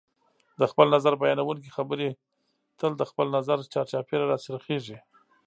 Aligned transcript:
د 0.59 0.61
خپل 0.71 0.87
نظر 0.95 1.13
بیانونکي 1.23 1.69
خبرې 1.77 2.09
تل 2.79 2.91
د 2.97 3.03
خپل 3.09 3.27
نظر 3.37 3.57
چار 3.73 3.85
چاپېره 3.91 4.25
راڅرخیږي 4.31 4.97